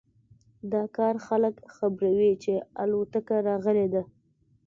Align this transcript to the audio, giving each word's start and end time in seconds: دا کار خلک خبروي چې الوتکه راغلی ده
دا 0.73 0.83
کار 0.97 1.15
خلک 1.27 1.55
خبروي 1.75 2.31
چې 2.43 2.53
الوتکه 2.81 3.37
راغلی 3.47 3.87
ده 3.93 4.03